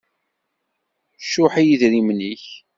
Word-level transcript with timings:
Cuḥ 1.29 1.53
i 1.61 1.63
yidrimen-ik. 1.67 2.45